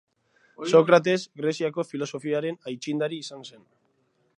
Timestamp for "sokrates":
0.71-1.21